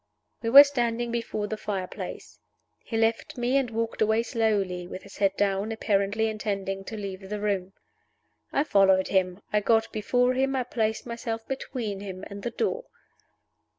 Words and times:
We 0.41 0.49
were 0.49 0.63
standing 0.63 1.11
before 1.11 1.45
the 1.45 1.57
fire 1.57 1.85
place. 1.85 2.39
He 2.79 2.97
left 2.97 3.37
me, 3.37 3.55
and 3.55 3.69
walked 3.69 4.01
away 4.01 4.23
slowly 4.23 4.87
with 4.87 5.03
his 5.03 5.17
head 5.17 5.37
down, 5.37 5.71
apparently 5.71 6.27
intending 6.27 6.83
to 6.85 6.97
leave 6.97 7.29
the 7.29 7.39
room. 7.39 7.73
I 8.51 8.63
followed 8.63 9.09
him 9.09 9.43
I 9.53 9.59
got 9.59 9.91
before 9.93 10.33
him 10.33 10.55
I 10.55 10.63
placed 10.63 11.05
myself 11.05 11.47
between 11.47 11.99
him 11.99 12.23
and 12.31 12.41
the 12.41 12.49
door. 12.49 12.85